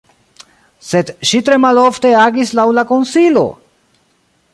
Sed 0.91 1.11
ŝi 1.31 1.41
tre 1.49 1.59
malofte 1.65 2.13
agis 2.23 2.53
laŭ 2.61 2.65
la 2.79 2.85
konsilo! 2.93 3.45